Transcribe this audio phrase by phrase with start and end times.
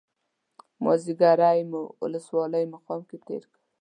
[0.83, 3.59] مازیګری مو ولسوالۍ مقام کې تېر کړ.